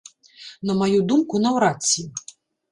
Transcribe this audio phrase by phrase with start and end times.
[0.69, 2.09] На маю думку, наўрад ці.